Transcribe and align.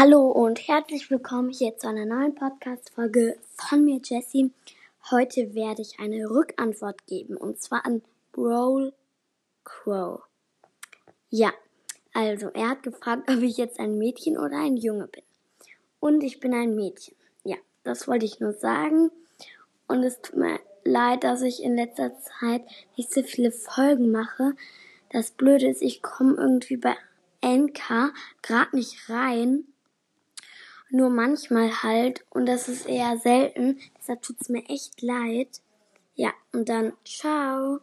Hallo 0.00 0.30
und 0.30 0.68
herzlich 0.68 1.10
willkommen 1.10 1.50
hier 1.50 1.76
zu 1.76 1.88
einer 1.88 2.06
neuen 2.06 2.32
Podcast-Folge 2.32 3.36
von 3.56 3.84
mir, 3.84 4.00
Jessie. 4.04 4.52
Heute 5.10 5.56
werde 5.56 5.82
ich 5.82 5.98
eine 5.98 6.30
Rückantwort 6.30 7.04
geben 7.08 7.36
und 7.36 7.60
zwar 7.60 7.84
an 7.84 8.02
Brawl 8.30 8.92
Crow. 9.64 10.22
Ja, 11.30 11.52
also 12.14 12.46
er 12.50 12.68
hat 12.68 12.84
gefragt, 12.84 13.28
ob 13.28 13.42
ich 13.42 13.56
jetzt 13.56 13.80
ein 13.80 13.98
Mädchen 13.98 14.38
oder 14.38 14.58
ein 14.60 14.76
Junge 14.76 15.08
bin. 15.08 15.24
Und 15.98 16.22
ich 16.22 16.38
bin 16.38 16.54
ein 16.54 16.76
Mädchen. 16.76 17.16
Ja, 17.42 17.56
das 17.82 18.06
wollte 18.06 18.24
ich 18.24 18.38
nur 18.38 18.52
sagen. 18.52 19.10
Und 19.88 20.04
es 20.04 20.20
tut 20.20 20.36
mir 20.36 20.60
leid, 20.84 21.24
dass 21.24 21.42
ich 21.42 21.60
in 21.60 21.74
letzter 21.74 22.12
Zeit 22.20 22.62
nicht 22.96 23.12
so 23.12 23.24
viele 23.24 23.50
Folgen 23.50 24.12
mache. 24.12 24.54
Das 25.10 25.32
Blöde 25.32 25.66
ist, 25.66 25.82
ich 25.82 26.02
komme 26.02 26.36
irgendwie 26.36 26.76
bei 26.76 26.94
NK 27.42 28.12
gerade 28.42 28.76
nicht 28.76 29.10
rein 29.10 29.64
nur 30.90 31.10
manchmal 31.10 31.82
halt 31.82 32.24
und 32.30 32.46
das 32.46 32.68
ist 32.68 32.86
eher 32.88 33.18
selten. 33.18 33.78
Deshalb 33.98 34.22
tut's 34.22 34.48
mir 34.48 34.64
echt 34.68 35.00
leid. 35.02 35.60
Ja, 36.14 36.32
und 36.52 36.68
dann 36.68 36.92
ciao. 37.04 37.80